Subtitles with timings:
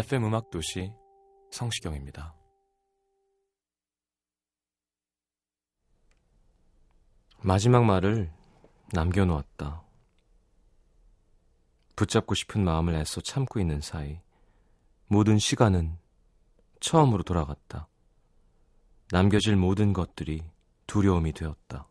[0.00, 0.90] FM 음악 도시
[1.50, 2.34] 성시경입니다.
[7.42, 8.32] 마지막 말을
[8.94, 9.82] 남겨놓았다.
[11.96, 14.18] 붙잡고 싶은 마음을 애써 참고 있는 사이
[15.06, 15.98] 모든 시간은
[16.80, 17.86] 처음으로 돌아갔다.
[19.12, 20.42] 남겨질 모든 것들이
[20.86, 21.89] 두려움이 되었다.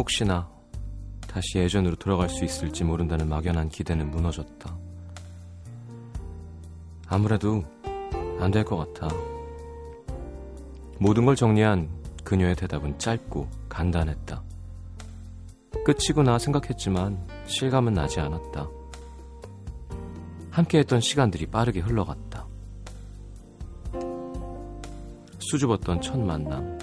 [0.00, 0.48] 혹시나
[1.28, 4.74] 다시 예전으로 돌아갈 수 있을지 모른다는 막연한 기대는 무너졌다.
[7.06, 7.62] 아무래도
[8.40, 9.14] 안 될 것 같아.
[10.98, 11.90] 모든 걸 정리한
[12.24, 14.42] 그녀의 대답은 짧고 간단했다.
[15.84, 18.68] 끝이구나 생각했지만 실감은 나지 않았다.
[20.50, 22.46] 함께했던 시간들이 빠르게 흘러갔다.
[25.38, 26.78] 수줍었던 첫 만남,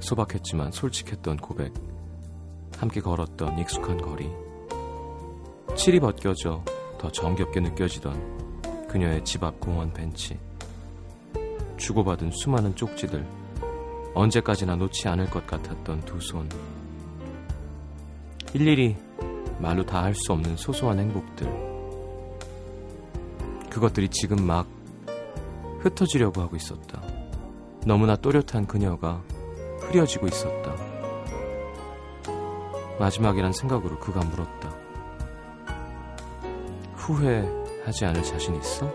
[0.00, 1.72] 소박했지만 솔직했던 고백,
[2.80, 4.30] 함께 걸었던 익숙한 거리,
[5.76, 6.64] 칠이 벗겨져
[6.98, 10.38] 더 정겹게 느껴지던 그녀의 집 앞 공원 벤치,
[11.76, 13.26] 주고받은 수많은 쪽지들,
[14.14, 16.48] 언제까지나 놓지 않을 것 같았던 두 손,
[18.54, 18.96] 일일이
[19.58, 21.46] 말로 다 할 수 없는 소소한 행복들,
[23.68, 24.66] 그것들이 지금 막
[25.80, 27.02] 흩어지려고 하고 있었다.
[27.86, 29.22] 너무나 또렷한 그녀가
[29.80, 30.89] 흐려지고 있었다.
[33.00, 34.70] 마지막이란 생각으로 그가 물었다.
[36.96, 38.92] 후회하지 않을 자신 있어?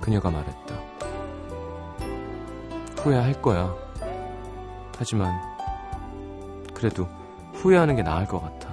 [0.00, 0.74] 그녀가 말했다.
[2.96, 3.74] 후회할 거야.
[4.96, 5.38] 하지만
[6.72, 7.06] 그래도
[7.52, 8.71] 후회하는 게 나을 것 같아.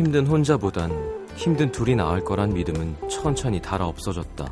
[0.00, 4.50] 힘든 혼자보단 힘든 둘이 나을 거란 믿음은 천천히 닳아 없어졌다.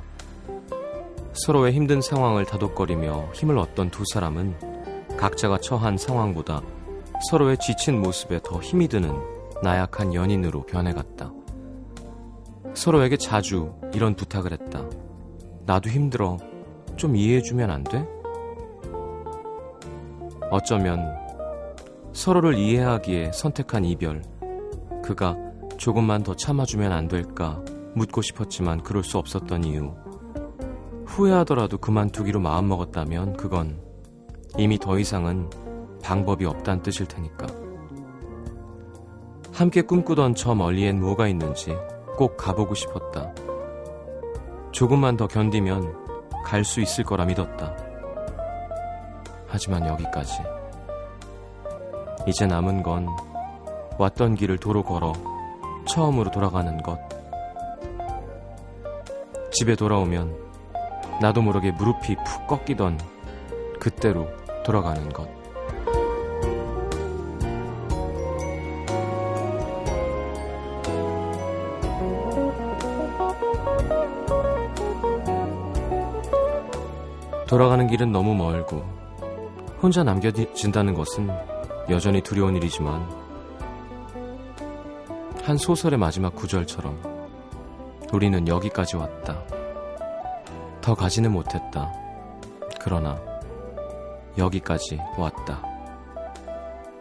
[1.33, 4.55] 서로의 힘든 상황을 다독거리며 힘을 얻던 두 사람은
[5.17, 6.61] 각자가 처한 상황보다
[7.31, 9.11] 서로의 지친 모습에 더 힘이 드는
[9.63, 11.33] 나약한 연인으로 변해갔다.
[12.75, 14.85] 서로에게 자주 이런 부탁을 했다.
[15.65, 16.37] 나도 힘들어.
[16.97, 18.07] 좀 이해해주면 안 돼?
[20.51, 21.07] 어쩌면
[22.13, 24.23] 서로를 이해하기에 선택한 이별.
[25.09, 25.39] 그가
[25.79, 27.63] 조금만 더 참아주면 안 될까
[27.95, 29.95] 묻고 싶었지만 그럴 수 없었던 이유.
[31.07, 33.81] 후회하더라도 그만두기로 마음먹었다면 그건
[34.59, 35.49] 이미 더 이상은
[36.03, 37.47] 방법이 없단 뜻일 테니까.
[39.55, 41.75] 함께 꿈꾸던 저 멀리엔 뭐가 있는지
[42.19, 43.33] 꼭 가보고 싶었다.
[44.73, 46.07] 조금만 더 견디면
[46.45, 47.75] 갈 수 있을 거라 믿었다.
[49.47, 50.35] 하지만 여기까지.
[52.27, 53.09] 이제 남은 건
[53.99, 55.13] 왔던 길을 도로 걸어
[55.87, 56.99] 처음으로 돌아가는 것.
[59.51, 60.37] 집에 돌아오면
[61.21, 62.99] 나도 모르게 무릎이 푹 꺾이던
[63.81, 64.29] 그때로
[64.65, 65.29] 돌아가는 것.
[77.49, 78.85] 돌아가는 길은 너무 멀고
[79.83, 81.31] 혼자 남겨진다는 것은
[81.89, 83.28] 여전히 두려운 일이지만
[85.49, 87.01] 한 소설의 마지막 구절처럼
[88.13, 89.43] 우리는 여기까지 왔다.
[90.83, 91.91] 더 가지는 못했다.
[92.79, 93.19] 그러나
[94.37, 95.63] 여기까지 왔다.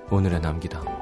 [0.10, 0.97] 오늘의 남기다.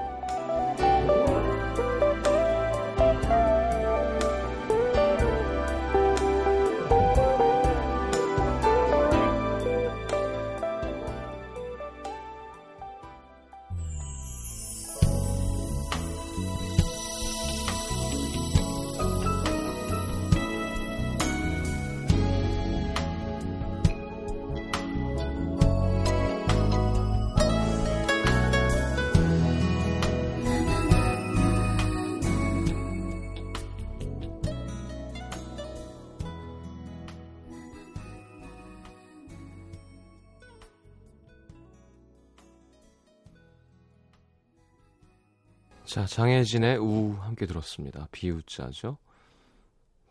[46.15, 48.07] 장혜진의 우 함께 들었습니다.
[48.13, 48.97] 비우자죠.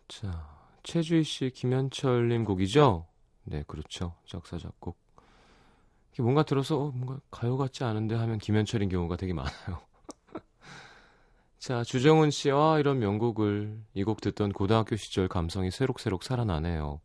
[0.07, 0.47] 자,
[0.83, 3.07] 최주희 씨, 김현철님 곡이죠?
[3.45, 4.13] 네, 그렇죠.
[4.27, 4.99] 작사, 작곡.
[6.19, 9.81] 뭔가 들어서 어, 뭔가 가요 같지 않은데 하면 김현철인 경우가 되게 많아요.
[11.57, 17.01] 자, 주정훈 씨 와 이런 명곡을 이 곡 듣던 고등학교 시절 감성이 새록새록 살아나네요.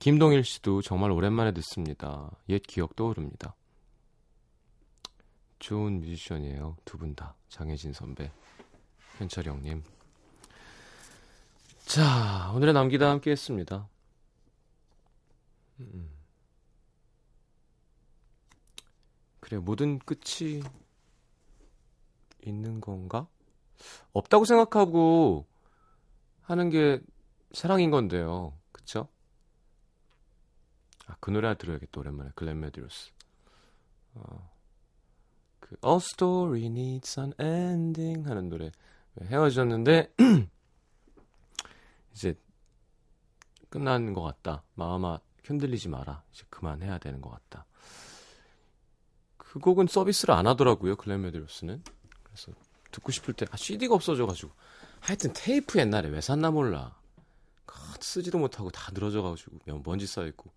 [0.00, 2.30] 김동일 씨도 정말 오랜만에 듣습니다.
[2.50, 3.54] 옛 기억 떠오릅니다.
[5.58, 6.76] 좋은 뮤지션이에요.
[6.84, 7.34] 두 분 다.
[7.48, 8.30] 장혜진 선배,
[9.18, 9.82] 현철이 형님.
[11.84, 13.88] 자, 오늘의 남기다 함께 했습니다.
[15.80, 16.10] 음.
[19.40, 20.62] 그래, 모든 끝이
[22.44, 23.26] 있는 건가?
[24.12, 25.46] 없다고 생각하고
[26.42, 27.00] 하는 게
[27.52, 28.52] 사랑인 건데요.
[28.72, 29.08] 그쵸?
[31.06, 32.30] 아, 그 노래 들어야겠다, 오랜만에.
[32.34, 33.12] 글렌 메디로스.
[34.14, 34.57] 어.
[35.68, 38.72] 그 A Story Needs an Ending 하는 노래
[39.20, 40.14] 헤어졌는데
[42.12, 42.34] 이제
[43.68, 44.62] 끝난 것 같다.
[44.74, 46.22] 마음아 흔들리지 마라.
[46.32, 47.66] 이제 그만해야 되는 것 같다.
[49.36, 50.96] 그 곡은 서비스를 안 하더라고요.
[50.96, 51.82] 글렌 메디로스는.
[52.22, 52.52] 그래서
[52.90, 54.50] 듣고 싶을 때 아, CD가 없어져가지고
[55.00, 56.98] 하여튼 테이프 옛날에 왜 샀나 몰라.
[58.00, 60.50] 쓰지도 못하고 다 늘어져가지고 먼지 쌓여있고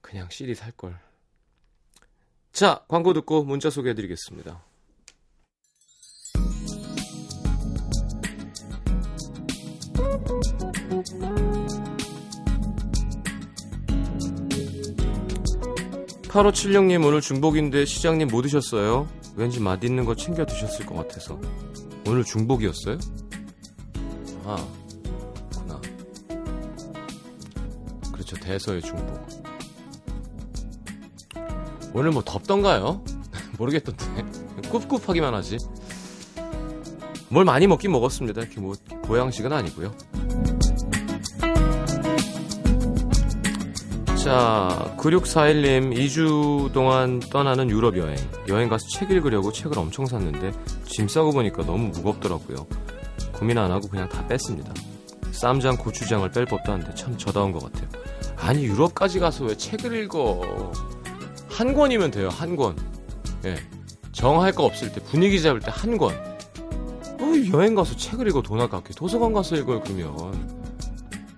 [0.00, 0.98] 그냥 CD 살걸.
[2.52, 4.62] 자, 광고 듣고 문자 소개해 드리겠습니다.
[16.28, 19.08] (8576님) 오늘 중복인데 시장님 뭐 드셨어요?
[19.34, 21.40] 왠지 맛있는 거 챙겨 드셨을 것 같아서
[22.06, 22.98] 오늘 중복이었어요?
[24.44, 24.56] 아
[25.54, 25.80] 구나
[28.12, 29.41] 그렇죠 대서의 중복
[31.94, 33.02] 오늘 뭐 덥던가요?
[33.58, 34.04] 모르겠던데.
[34.62, 35.58] 꿉꿉하기만 하지.
[37.28, 38.40] 뭘 많이 먹긴 먹었습니다.
[38.40, 39.92] 이렇게 뭐 고양식은 아니고요.
[44.22, 48.16] 자, 9641님 2주 동안 떠나는 유럽 여행.
[48.48, 50.52] 여행 가서 책 읽으려고 책을 엄청 샀는데
[50.84, 52.66] 짐 싸고 보니까 너무 무겁더라고요.
[53.32, 54.72] 고민 안 하고 그냥 다 뺐습니다.
[55.32, 57.88] 쌈장, 고추장을 뺄 법도 한데 참 저다운 것 같아요.
[58.36, 60.72] 아니 유럽까지 가서 왜 책을 읽어?
[61.52, 62.76] 한 권이면 돼요, 한 권.
[63.44, 63.56] 예.
[64.12, 66.14] 정할 거 없을 때, 분위기 잡을 때 한 권.
[66.14, 68.94] 어, 여행 가서 책을 읽어 돈 아깝게.
[68.94, 70.62] 도서관 가서 읽어요, 그러면.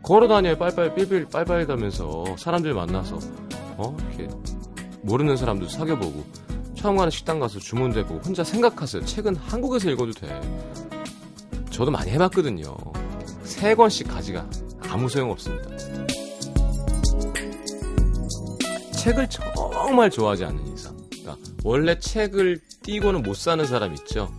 [0.03, 2.25] 걸어 다녀요, 빨빨, 삘삘, 빨빨 가면서.
[2.39, 3.19] 사람들 만나서.
[3.77, 4.29] 어, 이렇게.
[5.03, 6.25] 모르는 사람도 사귀어보고.
[6.77, 8.21] 처음 가는 식당 가서 주문도 해보고.
[8.21, 9.05] 혼자 생각하세요.
[9.05, 10.41] 책은 한국에서 읽어도 돼.
[11.71, 12.77] 저도 많이 해봤거든요.
[13.43, 14.47] 세 권씩 가지가
[14.89, 15.71] 아무 소용 없습니다.
[19.05, 20.97] 책을 정말 좋아하지 않는 이상.
[21.11, 24.33] 그러니까 원래 책을 띄고는 못 사는 사람 있죠.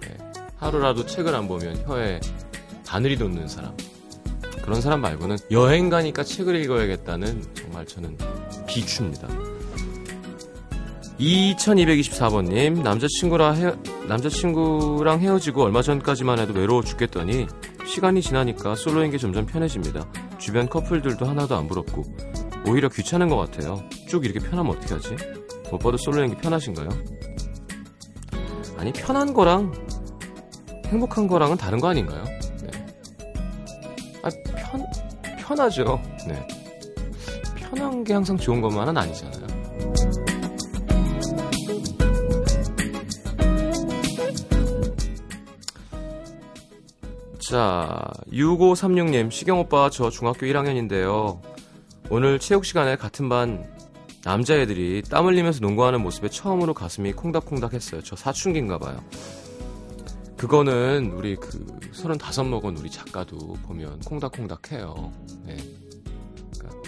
[0.00, 0.16] 네.
[0.56, 2.20] 하루라도 책을 안 보면 혀에
[2.86, 3.76] 바늘이 돋는 사람.
[4.62, 8.16] 그런 사람 말고는 여행 가니까 책을 읽어야겠다는 정말 저는
[8.66, 9.28] 비추입니다.
[11.20, 13.74] 2224번님, 남자친구랑, 헤,
[14.08, 17.48] 남자친구랑 헤어지고 얼마 전까지만 해도 외로워 죽겠더니
[17.86, 20.10] 시간이 지나니까 솔로인 게 점점 편해집니다.
[20.38, 22.04] 주변 커플들도 하나도 안 부럽고
[22.68, 23.82] 오히려 귀찮은 것 같아요.
[24.08, 25.16] 쭉 이렇게 편하면 어떻게 하지?
[25.70, 26.88] 오빠도 솔로 연기 편하신가요?
[28.76, 29.72] 아니 편한 거랑
[30.86, 32.24] 행복한 거랑은 다른 거 아닌가요?
[32.62, 32.86] 네.
[34.22, 34.86] 아, 편
[35.38, 36.00] 편하죠.
[36.28, 36.46] 네.
[37.56, 39.46] 편한 게 항상 좋은 것만은 아니잖아요.
[47.48, 51.40] 자, 6536님, 시경오빠 저 중학교 1학년인데요.
[52.08, 53.68] 오늘 체육 시간에 같은 반
[54.24, 58.00] 남자애들이 땀 흘리면서 농구하는 모습에 처음으로 가슴이 콩닥콩닥 했어요.
[58.02, 59.02] 저 사춘기인가 봐요.
[60.36, 65.12] 그거는 우리 그 서른다섯 먹은 우리 작가도 보면 콩닥콩닥 해요.
[65.44, 65.56] 네.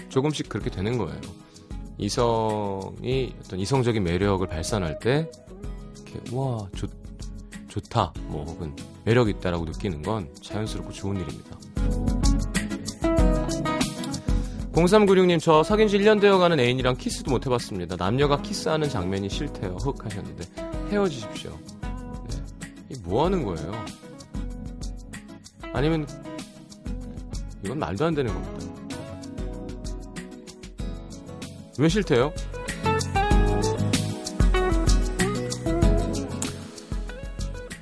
[0.09, 1.19] 조금씩 그렇게 되는 거예요.
[1.97, 5.29] 이성이 어떤 이성적인 매력을 발산할 때
[5.95, 6.89] 이렇게 와 좋,
[7.67, 8.73] 좋다 뭐 혹은
[9.03, 11.58] 매력 있다라고 느끼는 건 자연스럽고 좋은 일입니다.
[14.85, 17.95] 0396님 저 사귄 지 1년 되어가는 애인이랑 키스도 못 해봤습니다.
[17.97, 19.77] 남녀가 키스하는 장면이 싫대요.
[19.81, 20.45] 흑 하셨는데
[20.91, 21.57] 헤어지십시오.
[21.81, 22.37] 네.
[22.89, 23.71] 이뭐 하는 거예요?
[25.73, 26.07] 아니면
[27.63, 28.65] 이건 말도 안 되는 겁니다.
[31.77, 32.33] 왜 싫대요?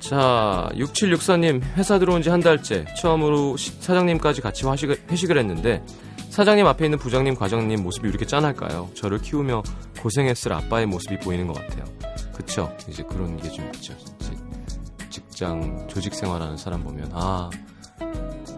[0.00, 2.84] 자, 6764님, 회사 들어온 지 한 달째.
[2.96, 5.82] 처음으로 시, 사장님까지 같이 회식을, 회식을 했는데,
[6.38, 8.90] 사장님 앞에 있는 부장님, 과장님 모습이 이렇게 짠할까요?
[8.94, 9.60] 저를 키우며
[10.00, 11.84] 고생했을 아빠의 모습이 보이는 것 같아요.
[12.32, 12.72] 그쵸?
[12.88, 13.92] 이제 그런 게 좀 있죠.
[15.10, 17.50] 직장, 조직 생활하는 사람 보면, 아,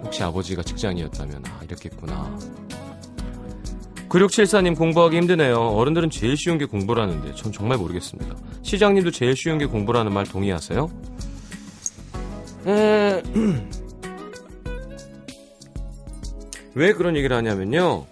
[0.05, 2.39] 혹시 아버지가 직장이었다면, 아, 이랬겠구나.
[4.11, 5.57] 9674님 공부하기 힘드네요.
[5.59, 8.37] 어른들은 제일 쉬운 게 공부라는데 전 정말 모르겠습니다.
[8.61, 10.91] 시장님도 제일 쉬운 게 공부라는 말 동의하세요?
[12.67, 13.23] 에...
[16.81, 18.07] 왜 그런 얘기를 하냐면요.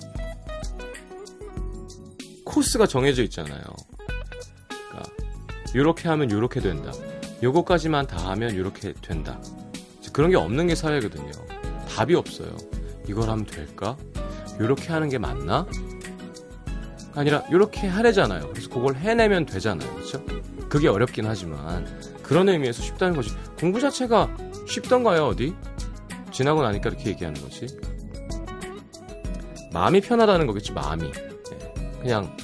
[2.45, 3.63] 코스가 정해져 있잖아요.
[4.69, 5.11] 그러니까
[5.75, 6.93] 요렇게 하면 요렇게 된다.
[7.43, 9.41] 요거까지만 다 하면 요렇게 된다.
[10.13, 11.31] 그런 게 없는 게 사회거든요.
[11.89, 12.55] 답이 없어요.
[13.09, 13.97] 이걸 하면 될까?
[14.61, 15.67] 요렇게 하는 게 맞나?
[17.15, 18.51] 아니라 요렇게 하래잖아요.
[18.51, 19.95] 그래서 그걸 해내면 되잖아요.
[19.95, 20.23] 그렇죠?
[20.69, 21.87] 그게 어렵긴 하지만
[22.23, 23.31] 그런 의미에서 쉽다는 거지.
[23.59, 24.29] 공부 자체가
[24.67, 25.55] 쉽던가요, 어디?
[26.33, 27.67] 지나고 나니까 이렇게 얘기하는 거지.
[29.73, 31.11] 마음이 편하다는 거겠지, 마음이.
[31.11, 31.73] 네.
[32.01, 32.37] 그냥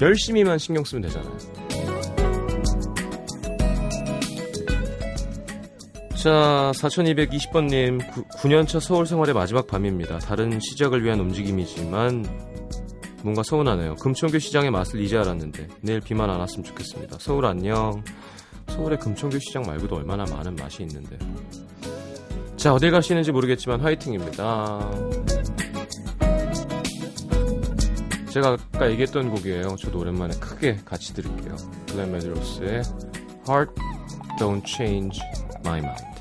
[0.00, 1.38] 열심히만 신경 쓰면 되잖아요.
[6.14, 8.00] 자, 4220번님,
[8.40, 10.18] 9년차 서울 생활의 마지막 밤입니다.
[10.18, 12.24] 다른 시작을 위한 움직임이지만,
[13.22, 13.94] 뭔가 서운하네요.
[13.96, 17.18] 금천교 시장의 맛을 이제 알았는데, 내일 비만 안 왔으면 좋겠습니다.
[17.20, 18.02] 서울 안녕.
[18.68, 21.16] 서울의 금천교 시장 말고도 얼마나 많은 맛이 있는데.
[22.56, 24.90] 자, 어딜 가시는지 모르겠지만 화이팅입니다.
[28.30, 29.76] 제가 아까 얘기했던 곡이에요.
[29.76, 31.56] 저도 오랜만에 크게 같이 들을게요.
[31.90, 32.82] 글렌 메드로스의
[33.48, 33.72] Heart
[34.38, 35.20] Don't Change
[35.64, 36.17] My Mind.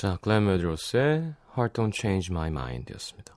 [0.00, 3.36] 자, 글렌 메드로스의 Heart Don't Change My Mind 였습니다.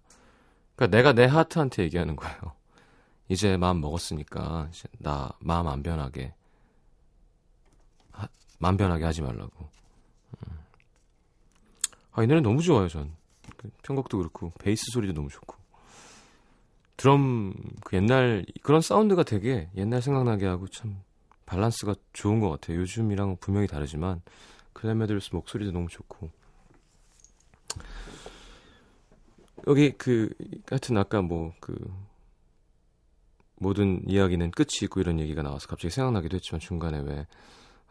[0.75, 2.39] 그러니까 내가 내 하트한테 얘기하는 거예요.
[3.29, 6.33] 이제 마음 먹었으니까 이제 나 마음 안 변하게
[8.11, 9.69] 하, 마음 변하게 하지 말라고.
[10.47, 10.57] 음.
[12.13, 13.13] 아, 이 노래 너무 좋아요, 전.
[13.55, 15.55] 그 편곡도 그렇고 베이스 소리도 너무 좋고.
[16.95, 21.03] 드럼 그 옛날 그런 사운드가 되게 옛날 생각나게 하고 참
[21.45, 22.79] 밸런스가 좋은 것 같아요.
[22.79, 24.23] 요즘이랑 분명히 다르지만
[24.73, 26.31] 글렌 메드로스 목소리도 너무 좋고.
[29.67, 30.29] 여기 그
[30.69, 31.75] 하여튼 아까 뭐 그
[33.59, 37.25] 모든 이야기는 끝이 있고 이런 얘기가 나와서 갑자기 생각나기도 했지만 중간에 왜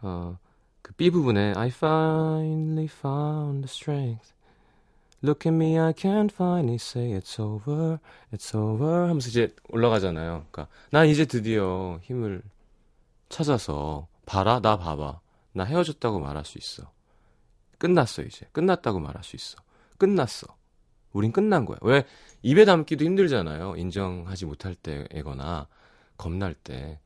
[0.01, 0.39] 어,
[0.83, 4.33] 그 B 부분에 I finally found the strength
[5.25, 7.99] Look at me, I can't finally say it's over,
[8.33, 10.47] it's over 하면서 이제 올라가잖아요.
[10.51, 12.43] 그러니까 난 이제 드디어 힘을
[13.31, 15.21] 찾아서 봐라, 나 봐봐.
[15.55, 16.93] 나 헤어졌다고 말할 수 있어.
[17.79, 18.47] 끝났어 이제.
[18.53, 19.57] 끝났다고 말할 수 있어.
[19.97, 20.47] 끝났어.
[21.13, 21.79] 우린 끝난 거야.
[21.83, 22.05] 왜
[22.43, 23.77] 입에 담기도 힘들잖아요.
[23.77, 25.67] 인정하지 못할 때거나
[26.17, 27.01] 겁날 때.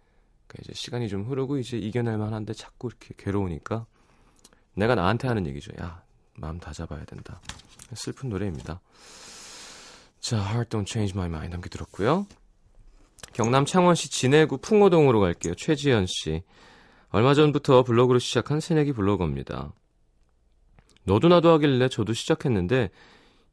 [0.46, 3.86] 그러니까 이제 시간이 좀 흐르고 이제 이겨낼 만한데 자꾸 이렇게 괴로우니까
[4.74, 5.72] 내가 나한테 하는 얘기죠.
[5.80, 6.02] 야,
[6.34, 7.40] 마음 다 잡아야 된다.
[7.94, 8.80] 슬픈 노래입니다.
[10.20, 12.26] 자, Heart Don't Change My Mind 함께 들었고요.
[13.32, 15.54] 경남 창원시 진해구 풍호동으로 갈게요.
[15.54, 16.42] 최지현 씨.
[17.10, 19.72] 얼마 전부터 블로그로 시작한 새내기 블로거입니다.
[21.10, 22.90] 너도 나도 하길래 저도 시작했는데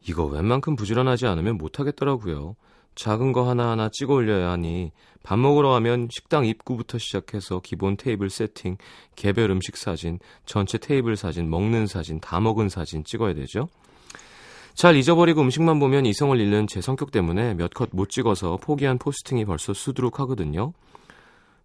[0.07, 2.55] 이거 웬만큼 부지런하지 않으면 못하겠더라고요.
[2.93, 4.91] 작은 거 하나하나 찍어 올려야 하니
[5.23, 8.77] 밥 먹으러 가면 식당 입구부터 시작해서 기본 테이블 세팅,
[9.15, 13.69] 개별 음식 사진, 전체 테이블 사진, 먹는 사진, 다 먹은 사진 찍어야 되죠.
[14.75, 19.45] 잘 잊어버리고 음식만 보면 이성을 잃는 제 성격 때문에 몇 컷 못 찍어서 포기한 포스팅이
[19.45, 20.73] 벌써 수두룩하거든요.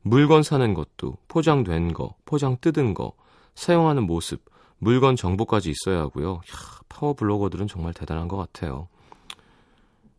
[0.00, 3.12] 물건 사는 것도 포장된 거, 포장 뜯은 거,
[3.54, 4.40] 사용하는 모습,
[4.82, 6.34] 물건 정보까지 있어야 하고요.
[6.34, 6.58] 야,
[6.88, 8.88] 파워 블로거들은 정말 대단한 것 같아요.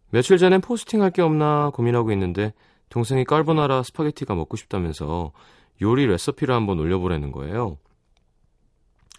[0.10, 2.54] 며칠 전엔 포스팅 할 게 없나 고민하고 있는데
[2.88, 5.34] 동생이 깔보나라 스파게티가 먹고 싶다면서
[5.82, 7.78] 요리 레시피를 한번 올려보라는 거예요.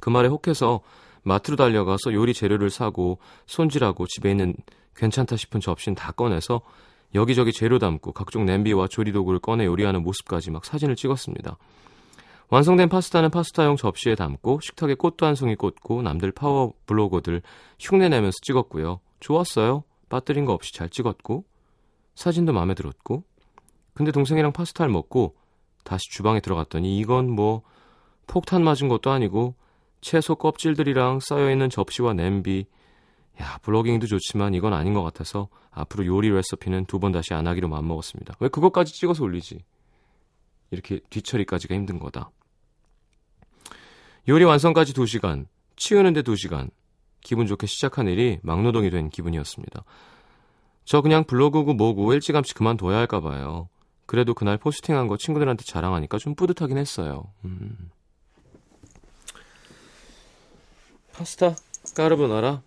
[0.00, 0.80] 그 말에 혹해서
[1.24, 4.54] 마트로 달려가서 요리 재료를 사고 손질하고 집에 있는
[4.96, 6.62] 괜찮다 싶은 접시는 다 꺼내서
[7.14, 11.58] 여기저기 재료 담고 각종 냄비와 조리도구를 꺼내 요리하는 모습까지 막 사진을 찍었습니다.
[12.54, 17.42] 완성된 파스타는 파스타용 접시에 담고 식탁에 꽃도 한 송이 꽂고 남들 파워 블로거들
[17.80, 19.00] 흉내내면서 찍었고요.
[19.18, 19.82] 좋았어요.
[20.08, 21.44] 빠뜨린 거 없이 잘 찍었고
[22.14, 23.24] 사진도 마음에 들었고
[23.92, 25.34] 근데 동생이랑 파스타를 먹고
[25.82, 27.62] 다시 주방에 들어갔더니 이건 뭐
[28.28, 29.56] 폭탄 맞은 것도 아니고
[30.00, 32.66] 채소 껍질들이랑 쌓여있는 접시와 냄비
[33.42, 37.66] 야 블로깅도 좋지만 이건 아닌 것 같아서 앞으로 요리 레시피는 두 번 다시 안 하기로
[37.66, 38.36] 마음먹었습니다.
[38.38, 39.64] 왜 그것까지 찍어서 올리지?
[40.70, 42.30] 이렇게 뒤처리까지가 힘든 거다.
[44.26, 46.70] 요리 완성까지 2시간, 치우는데 2시간.
[47.20, 49.84] 기분 좋게 시작한 일이 막노동이 된 기분이었습니다.
[50.84, 53.68] 저 그냥 블로그고 뭐고 일찌감치 그만둬야 할까 봐요.
[54.06, 57.32] 그래도 그날 포스팅한 거 친구들한테 자랑하니까 좀 뿌듯하긴 했어요.
[57.44, 57.90] 음.
[61.12, 61.54] 파스타
[61.96, 62.62] 까르보나라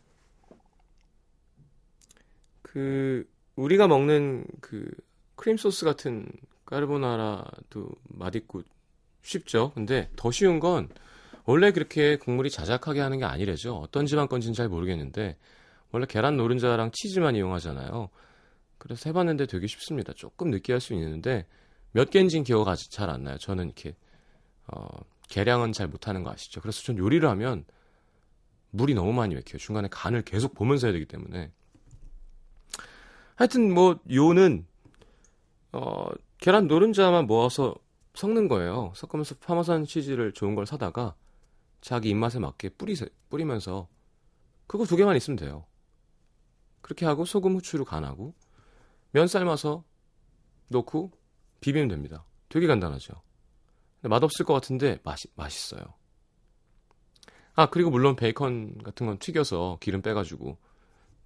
[2.61, 4.89] 그 우리가 먹는 그
[5.35, 6.27] 크림 소스 같은
[6.65, 8.63] 까르보나라도 맛있고
[9.21, 9.71] 쉽죠.
[9.75, 10.89] 근데 더 쉬운 건
[11.47, 13.77] 원래 그렇게 국물이 자작하게 하는 게 아니래죠.
[13.77, 15.37] 어떤 집안 건지는 잘 모르겠는데
[15.91, 18.09] 원래 계란 노른자랑 치즈만 이용하잖아요.
[18.77, 20.11] 그래서 해봤는데 되게 쉽습니다.
[20.13, 21.47] 조금 느끼할 수 있는데
[21.93, 23.37] 몇 개인지는 기억 아직 잘 안 나요.
[23.37, 23.95] 저는 이렇게
[24.67, 24.87] 어,
[25.29, 26.59] 계량은 잘 못하는 거 아시죠?
[26.59, 27.63] 그래서 전 요리를 하면
[28.71, 29.57] 물이 너무 많이 맥혀요.
[29.57, 31.49] 중간에 간을 계속 보면서 해야 되기 때문에
[33.35, 34.67] 하여튼 뭐 요는
[35.71, 36.07] 어,
[36.39, 37.73] 계란 노른자만 모아서
[38.15, 38.91] 섞는 거예요.
[38.95, 41.15] 섞으면서 파마산 치즈를 좋은 걸 사다가
[41.87, 42.95] 자기 입맛에 맞게 뿌리
[43.29, 43.87] 뿌리면서
[44.67, 45.65] 그거 두 개만 있으면 돼요.
[46.81, 48.33] 그렇게 하고 소금 후추로 간하고
[49.11, 49.85] 면 삶아서
[50.67, 51.13] 넣고
[51.61, 52.25] 비비면 됩니다.
[52.49, 53.13] 되게 간단하죠.
[54.01, 55.93] 맛없을 것 같은데 맛이 맛있어요.
[57.55, 60.57] 아 그리고 물론 베이컨 같은 건 튀겨서 기름 빼가지고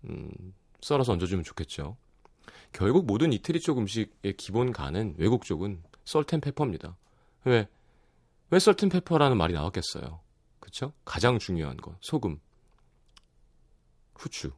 [0.04, 1.98] 음, 썰어서 얹어주면 좋겠죠.
[2.72, 6.98] 결국 모든 이태리 쪽 음식의 기본 간은 외국 쪽은 썰텐페퍼입니다.
[7.46, 7.68] 왜?
[8.52, 10.22] 왜 썰텐페퍼라는 말이 나왔겠어요?
[10.62, 10.94] 그쵸?
[11.04, 12.40] 가장 중요한 건 소금,
[14.16, 14.54] 후추.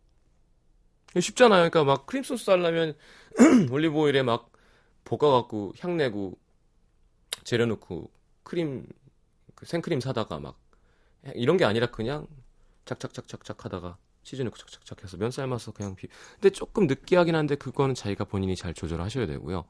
[1.19, 1.69] 쉽잖아요.
[1.69, 2.95] 그러니까 막 크림 소스 하려면
[3.71, 4.51] 올리브 오일에 막
[5.05, 6.37] 볶아갖고 향 내고
[7.43, 8.11] 재료 넣고
[8.43, 8.85] 크림
[9.55, 10.59] 그 생크림 사다가 막
[11.35, 12.27] 이런 게 아니라 그냥
[12.85, 16.07] 착착착착착 하다가 치즈 넣고 착착착 해서 면 삶아서 그냥 비.
[16.33, 19.65] 근데 조금 느끼하긴 한데 그거는 자기가 본인이 잘 조절하셔야 되고요.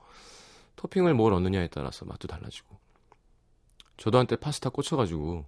[0.75, 2.77] 토핑을 뭘 얹느냐에 따라서 맛도 달라지고.
[3.97, 5.45] 저도 한때 파스타 꽂혀가지고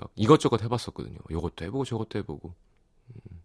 [0.00, 1.18] 막 이것저것 해봤었거든요.
[1.30, 2.54] 요것도 해보고 저것도 해보고.
[3.14, 3.42] 음.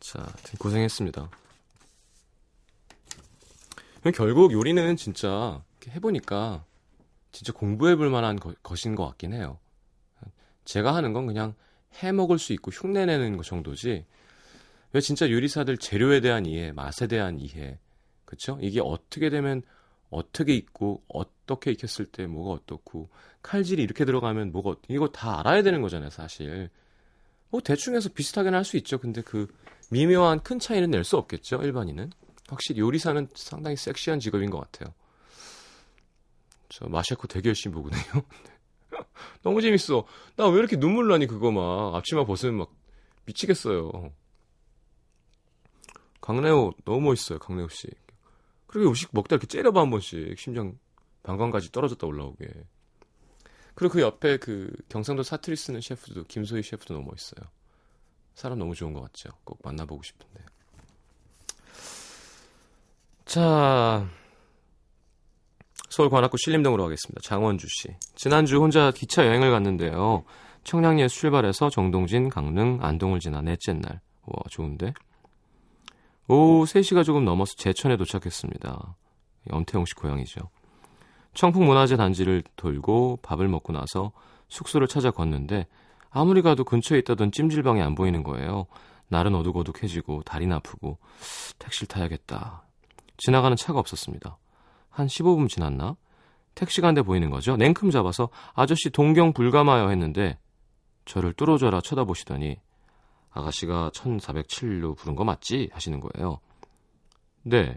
[0.00, 0.26] 자,
[0.58, 1.30] 고생했습니다.
[4.14, 6.64] 결국 요리는 진짜 해보니까
[7.32, 9.58] 진짜 공부해볼 만한 거, 것인 것 같긴 해요.
[10.64, 11.54] 제가 하는 건 그냥
[12.02, 14.06] 해 먹을 수 있고 흉내내는 것 정도지.
[14.92, 17.78] 왜 진짜 요리사들 재료에 대한 이해, 맛에 대한 이해,
[18.24, 18.58] 그쵸?
[18.62, 19.62] 이게 어떻게 되면
[20.10, 23.10] 어떻게 익고 어떻게 익혔을 때 뭐가 어떻고
[23.42, 26.70] 칼질이 이렇게 들어가면 뭐가 이거 다 알아야 되는 거잖아요, 사실.
[27.50, 28.98] 뭐 대충 해서 비슷하게는 할 수 있죠.
[28.98, 29.46] 근데 그
[29.90, 32.10] 미묘한 큰 차이는 낼 수 없겠죠, 일반인은.
[32.48, 34.94] 확실히 요리사는 상당히 섹시한 직업인 것 같아요.
[36.70, 38.22] 저 마샤코 되게 열심히 보거든요.
[39.42, 40.06] 너무 재밌어.
[40.36, 42.70] 나 왜 이렇게 눈물 나니 그거 막 앞치마 벗으면 막
[43.26, 44.12] 미치겠어요.
[46.20, 47.88] 강래호 너무 멋있어요, 강래호 씨.
[48.68, 50.78] 그리고 음식 먹다 이렇게 째려봐 한 번씩 심장
[51.24, 52.46] 방광까지 떨어졌다 올라오게.
[53.74, 57.48] 그리고 그 옆에 그 경상도 사투리 쓰는 셰프도 김소희 셰프도 너무 멋있어요.
[58.34, 59.30] 사람 너무 좋은 것 같죠.
[59.44, 60.44] 꼭 만나보고 싶은데.
[63.24, 64.08] 자,
[65.90, 67.20] 서울 관악구 신림동으로 가겠습니다.
[67.22, 67.88] 장원주 씨.
[68.14, 70.24] 지난주 혼자 기차 여행을 갔는데요.
[70.64, 74.00] 청량리에 출발해서 정동진, 강릉, 안동을 지나 넷째 날.
[74.26, 74.92] 와, 좋은데?
[76.28, 78.96] 오후 3시가 조금 넘어서 제천에 도착했습니다.
[79.50, 80.50] 엄태용 씨 고향이죠.
[81.34, 84.12] 청풍문화재 단지를 돌고 밥을 먹고 나서
[84.48, 85.66] 숙소를 찾아 걷는데
[86.10, 88.66] 아무리 가도 근처에 있다던 찜질방이 안 보이는 거예요.
[89.08, 90.98] 날은 어둑어둑해지고 다리는 아프고
[91.58, 92.62] 택시를 타야겠다.
[93.16, 94.36] 지나가는 차가 없었습니다.
[94.90, 95.96] 한 15분 지났나?
[96.54, 97.56] 택시가 한 대 보이는 거죠.
[97.56, 100.38] 냉큼 잡아서 아저씨 동경 불가마요 했는데
[101.04, 102.58] 저를 뚫어져라 쳐다보시더니
[103.38, 105.70] 아가씨가 1407로 부른 거 맞지?
[105.72, 106.40] 하시는 거예요.
[107.42, 107.76] 네.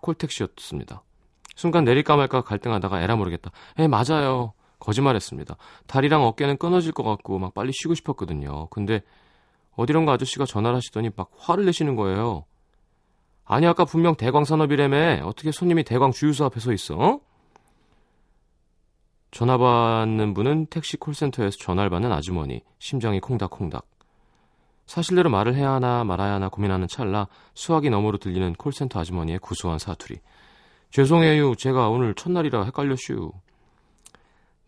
[0.00, 1.02] 콜택시였습니다.
[1.54, 3.50] 순간 내릴까 말까 갈등하다가 에라 모르겠다.
[3.78, 4.52] 에, 맞아요.
[4.78, 5.56] 거짓말했습니다.
[5.86, 8.68] 다리랑 어깨는 끊어질 것 같고 막 빨리 쉬고 싶었거든요.
[8.68, 9.02] 근데
[9.76, 12.44] 어디론가 아저씨가 전화를 하시더니 막 화를 내시는 거예요.
[13.44, 16.96] 아니 아까 분명 대광산업이라며 어떻게 손님이 대광 주유소 앞에 서 있어?
[16.96, 17.20] 어?
[19.30, 23.86] 전화 받는 분은 택시 콜센터에서 전화를 받는 아주머니 심장이 콩닥콩닥
[24.86, 30.18] 사실대로 말을 해야 하나 말아야 하나 고민하는 찰나 수화기 너머로 들리는 콜센터 아주머니의 구수한 사투리
[30.90, 33.32] 죄송해요 제가 오늘 첫날이라 헷갈렸슈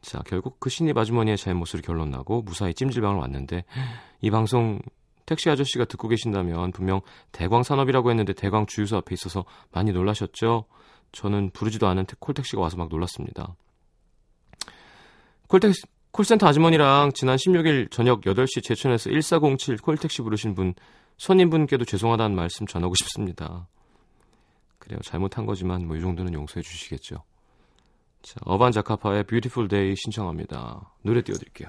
[0.02, 3.64] 자 결국 그 신입 아주머니의 잘못으로 결론 나고 무사히 찜질방을 왔는데
[4.20, 4.80] 이 방송
[5.28, 7.02] 택시 아저씨가 듣고 계신다면 분명
[7.32, 10.64] 대광 산업이라고 했는데 대광 주유소 앞에 있어서 많이 놀라셨죠?
[11.12, 13.54] 저는 부르지도 않은 콜택시가 와서 막 놀랐습니다.
[15.48, 15.82] 콜택시,
[16.18, 20.74] 콜센터 아주머니랑 지난 16일 저녁 8시 제천에서 1407 콜택시 부르신 분
[21.16, 23.68] 손님분께도 죄송하다는 말씀 전하고 싶습니다.
[24.80, 24.98] 그래요.
[25.04, 27.22] 잘못한 거지만 뭐 이 정도는 용서해 주시겠죠.
[28.22, 30.92] 자, 어반 자카파의 Beautiful Day 신청합니다.
[31.02, 31.68] 노래 띄워 드릴게요.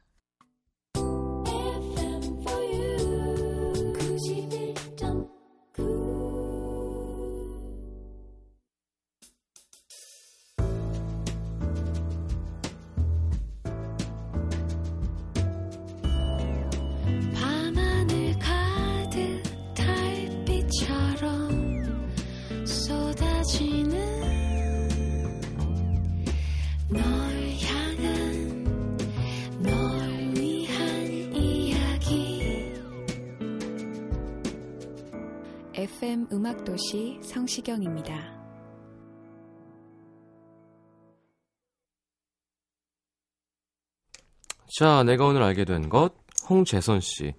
[35.81, 38.13] FM 음악도시 성시경입니다.
[44.77, 46.13] 자, 내가 오늘 알게 된 것,
[46.47, 47.33] 홍재선 씨.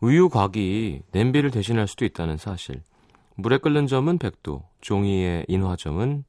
[0.00, 2.82] 우유곽이 냄비를 대신할 수도 있다는 사실.
[3.34, 6.24] 물에 끓는 점은 100도, 종이의 인화점은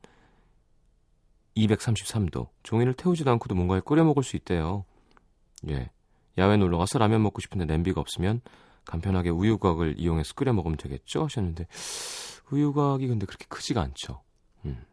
[1.56, 2.50] 233도.
[2.64, 4.84] 종이를 태우지도 않고도 뭔가에 끓여 먹을 수 있대요.
[5.70, 5.90] 예.
[6.38, 8.42] 야외 놀러 가서 라면 먹고 싶은데 냄비가 없으면
[8.90, 11.26] 간편하게 우유곽을 이용해서 끓여 먹으면 되겠죠?
[11.26, 11.68] 하셨는데
[12.52, 14.22] 우유곽이 근데 그렇게 크지가 않죠.
[14.66, 14.84] 음.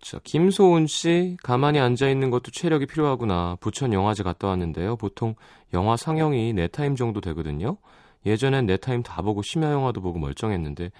[0.00, 3.56] 자, 김소은 씨, 가만히 앉아 있는 것도 체력이 필요하구나.
[3.60, 4.96] 부천 영화제 갔다 왔는데요.
[4.96, 5.34] 보통
[5.74, 7.76] 영화 상영이 네 타임 정도 되거든요.
[8.24, 10.90] 예전엔 네 타임 다 보고 심야 영화도 보고 멀쩡했는데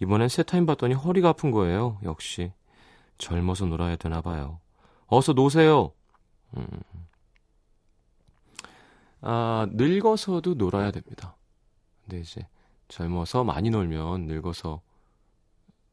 [0.00, 1.98] 이번엔 세 타임 봤더니 허리가 아픈 거예요.
[2.04, 2.52] 역시
[3.18, 4.60] 젊어서 놀아야 되나 봐요.
[5.06, 5.92] 어서 노세요.
[6.56, 6.66] 음.
[9.22, 11.36] 아, 늙어서도 놀아야 됩니다.
[12.04, 12.46] 근데 이제
[12.88, 14.80] 젊어서 많이 놀면 늙어서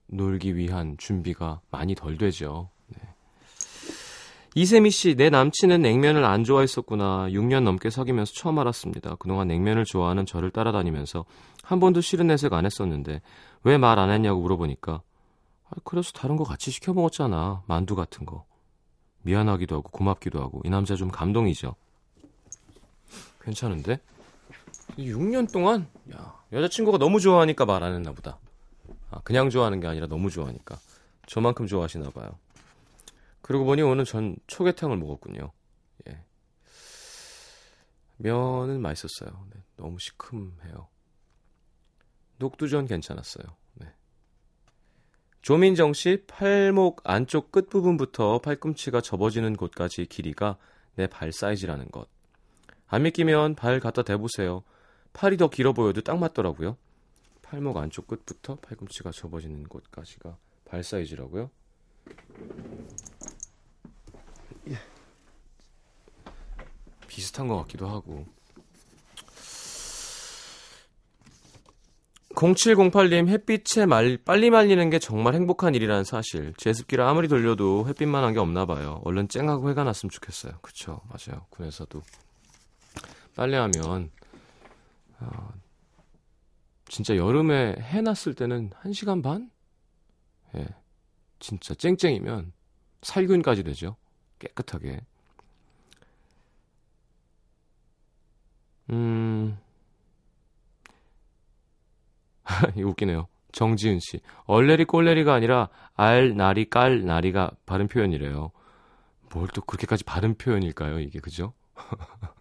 [0.08, 2.70] 놀기 위한 준비가 많이 덜 되죠.
[2.88, 2.98] 네.
[4.56, 7.28] 이세미 씨, 내 남친은 냉면을 안 좋아했었구나.
[7.30, 9.16] 6년 넘게 사귀면서 처음 알았습니다.
[9.16, 11.26] 그동안 냉면을 좋아하는 저를 따라다니면서
[11.64, 13.22] 한 번도 싫은 내색 안 했었는데
[13.64, 15.02] 왜 말 안 했냐고 물어보니까
[15.70, 17.62] 아, 그래서 다른 거 같이 시켜 먹었잖아.
[17.68, 18.46] 만두 같은 거.
[19.22, 21.76] 미안하기도 하고 고맙기도 하고 이 남자 좀 감동이죠.
[23.54, 24.00] 괜찮은데?
[24.98, 28.40] 6년 동안 야, 여자친구가 너무 좋아하니까 말 안 했나 보다.
[29.12, 30.78] 아, 그냥 좋아하는 게 아니라 너무 좋아하니까.
[31.28, 32.38] 저만큼 좋아하시나 봐요.
[33.42, 35.52] 그러고 보니 오늘 전 초계탕을 먹었군요.
[36.08, 36.24] 예.
[38.18, 39.48] 면은 맛있었어요.
[39.54, 40.88] 네, 너무 시큼해요.
[42.38, 43.46] 녹두전 괜찮았어요.
[43.76, 43.88] 네.
[45.42, 50.58] 조민정 씨 팔목 안쪽 끝부분부터 팔꿈치가 접어지는 곳까지 길이가
[50.96, 52.08] 내 발 사이즈라는 것.
[52.90, 54.64] 안 믿기면 발 갖다 대보세요.
[55.14, 56.78] 팔이 더 길어 보여도 딱 맞더라고요.
[57.42, 61.50] 팔목 안쪽 끝부터 팔꿈치가 접어지는 곳까지가 발 사이즈라고요?
[64.70, 64.78] 예.
[67.08, 68.26] 비슷한 것 같기도 하고
[72.36, 78.34] 0708님 햇빛에 말, 빨리 말리는 게 정말 행복한 일이라는 사실 제습기를 아무리 돌려도 햇빛만 한
[78.34, 82.02] 게 없나 봐요 얼른 쨍하고 해가 났으면 좋겠어요 그쵸 맞아요 군에서도
[83.40, 84.12] 빨래하면
[85.22, 85.54] 어,
[86.90, 89.50] 진짜 여름에 해 났을 때는 1시간 반?
[90.56, 90.68] 예.
[91.40, 92.52] 진짜 쨍쨍이면
[93.02, 93.96] 살균까지 되죠.
[94.40, 95.00] 깨끗하게.
[98.90, 99.58] 음.
[102.76, 103.30] 이거 웃기네요.
[103.54, 104.20] 정지은 씨.
[104.48, 108.52] 얼레리 꼴레리가 아니라 알, 나리, 깔, 나리가 바른 표현이래요.
[109.32, 111.00] 뭘 또 그렇게까지 바른 표현일까요?
[111.00, 111.54] 이게 그죠?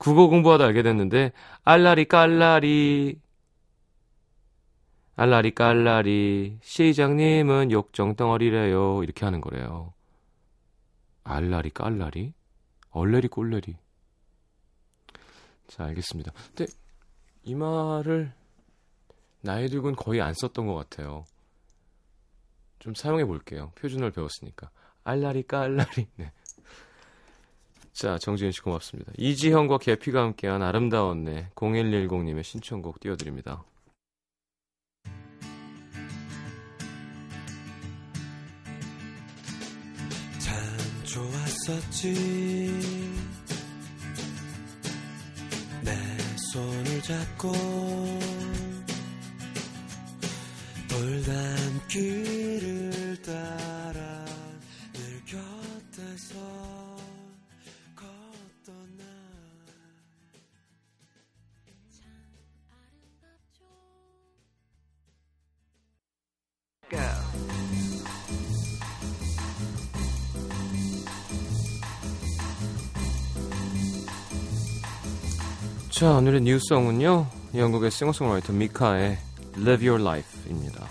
[0.00, 1.32] 국어 공부하다 알게 됐는데
[1.62, 3.20] 알라리 깔라리
[5.14, 9.92] 알라리 깔라리 시장님은 욕정 덩어리래요 이렇게 하는 거래요.
[11.22, 12.32] 알라리 깔라리
[12.92, 13.76] 얼레리 꼴레리
[15.68, 16.32] 자 알겠습니다.
[16.56, 16.72] 근데
[17.42, 18.32] 이 말을
[19.42, 21.26] 나이 들고는 거의 안 썼던 것 같아요.
[22.78, 23.70] 좀 사용해 볼게요.
[23.74, 24.70] 표준어를 배웠으니까
[25.04, 26.32] 알라리 깔라리 네.
[28.00, 29.12] 자, 정지은 씨 고맙습니다.
[29.18, 33.62] 이지형과 계피가 함께한 아름다운 내 0110님의 신청곡 띄워드립니다.
[40.38, 40.54] 참
[41.04, 42.14] 좋았었지
[45.84, 45.92] 내
[46.54, 47.52] 손을 잡고
[50.88, 51.34] 돌담
[51.86, 53.59] 길을 따
[76.00, 77.26] 자, 오늘의 뉴스송은요.
[77.54, 79.18] 영국의 싱어송라이터 미카의
[79.58, 80.86] Live Your Life입니다.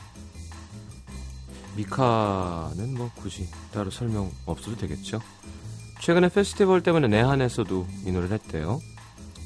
[1.76, 5.20] 미카는 뭐 굳이 따로 설명 없어도 되겠죠.
[6.00, 8.80] 최근에 페스티벌 때문에 내한에서도 이 노래를 했대요.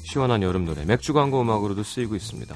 [0.02, 2.54] 시원한 여름 노래, 맥주 광고 음악으로도 쓰이고 있습니다.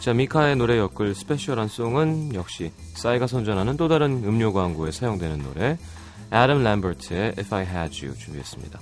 [0.00, 5.76] 자, 미카의 노래 엮을 스페셜한 송은 역시 싸이가 선전하는 또 다른 음료 광고에 사용되는 노래,
[6.32, 8.80] 애덤 램버트의 If I Had You 준비했습니다.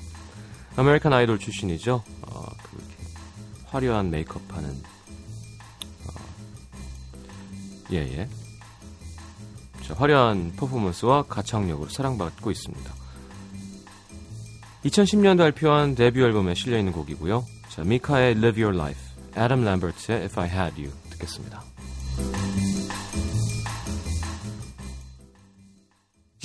[0.77, 2.05] American Idol 출신이죠.
[2.29, 2.56] 어, 그
[3.67, 6.13] 화려한 메이크업하는 어,
[7.93, 8.29] 예예.
[9.87, 12.95] 자, 화려한 퍼포먼스와 가창력으로 사랑받고 있습니다.
[14.85, 17.45] 2010년도 발표한 데뷔 앨범에 실려 있는 곡이고요.
[17.69, 19.01] 자, 미카의 Live Your Life,
[19.37, 21.63] 애덤 램버트의 If I Had You 듣겠습니다.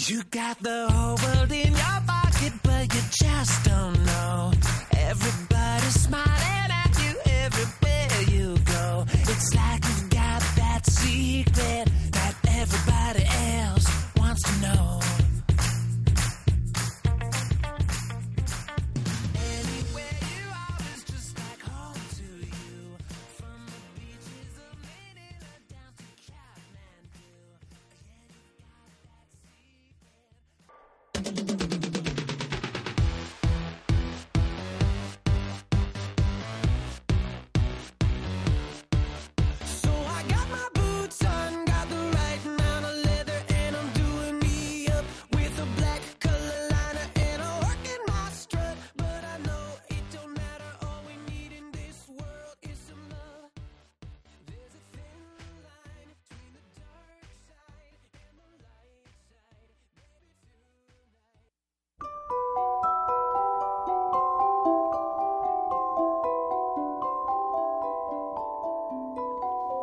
[0.10, 4.52] You got the whole world in your pocket, but you just don't know.
[4.98, 6.61] Everybody's smiling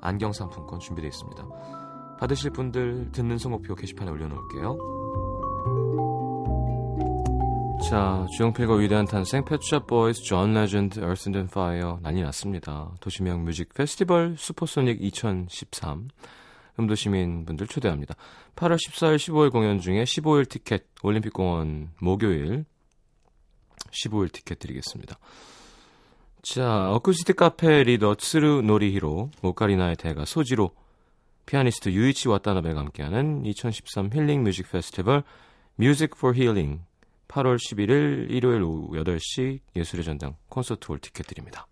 [0.00, 1.48] 안경 상품권 준비되어 있습니다.
[2.18, 5.00] 받으실 분들 듣는 성목표 게시판에 올려놓을게요.
[7.88, 12.92] 자, 조용필과 위대한 탄생, Pet Shop Boys, 존 레전드, Earth and Fire 난리 났습니다.
[13.00, 16.08] 도심형 뮤직 페스티벌 슈퍼소닉 2013
[16.78, 18.14] 음도 시민분들 초대합니다.
[18.54, 22.64] 8월 14일, 15일 공연 중에 15일 티켓, 올림픽공원 목요일
[23.90, 25.18] 15일 티켓 드리겠습니다.
[26.42, 30.70] 자, 어쿠스틱 카페 리더 츠루 노리히로, 오카리나의 대가 소지로,
[31.44, 35.22] 피아니스트 유이치 와타나베가 함께하는 2013 힐링 뮤직 페스티벌
[35.76, 36.80] Music for Healing
[37.28, 41.66] 8월 11일 일요일 오후 8시 예술의 전당 콘서트 홀 티켓 드립니다.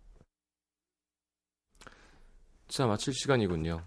[2.66, 3.82] 자, 마칠 시간이군요.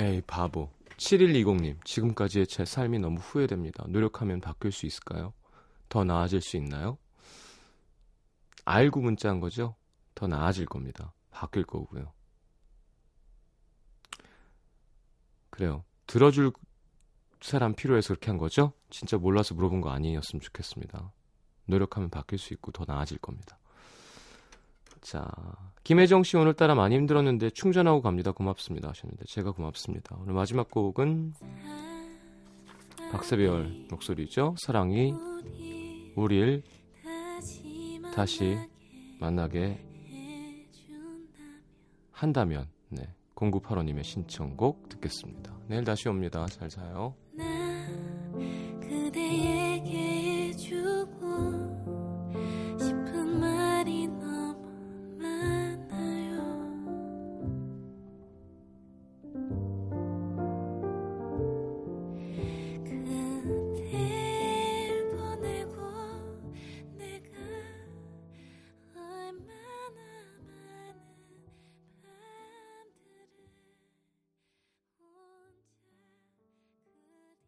[0.00, 0.70] 에이, 바보.
[0.96, 3.84] 7120님, 지금까지의 제 삶이 너무 후회됩니다.
[3.88, 5.32] 노력하면 바뀔 수 있을까요?
[5.88, 6.98] 더 나아질 수 있나요?
[8.64, 9.76] 알고 문자한 거죠?
[10.14, 11.12] 더 나아질 겁니다.
[11.30, 12.12] 바뀔 거고요.
[15.50, 15.84] 그래요.
[16.06, 16.52] 들어줄
[17.40, 18.72] 사람 필요해서 그렇게 한 거죠?
[18.90, 21.12] 진짜 몰라서 물어본 거 아니었으면 좋겠습니다.
[21.66, 23.58] 노력하면 바뀔 수 있고 더 나아질 겁니다.
[25.00, 25.24] 자,
[25.84, 28.32] 김혜정 씨 오늘따라 많이 힘들었는데 충전하고 갑니다.
[28.32, 30.16] 고맙습니다 하셨는데 제가 고맙습니다.
[30.20, 31.34] 오늘 마지막 곡은
[33.12, 34.56] 박세별 목소리죠.
[34.58, 35.14] 사랑이
[36.16, 36.62] 우릴
[38.14, 38.56] 다시
[39.20, 39.78] 만나게
[42.10, 43.06] 한다면 네.
[43.34, 45.54] 0985님의 신청곡 듣겠습니다.
[45.68, 46.46] 내일 다시 옵니다.
[46.46, 47.14] 잘 자요.
[47.32, 47.55] 나